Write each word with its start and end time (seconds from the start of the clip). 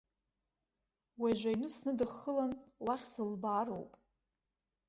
Уажәы 1.21 1.49
аҩны 1.51 1.67
сныдыххылан, 1.75 2.51
уахь 2.85 3.05
сылбаароуп. 3.11 3.91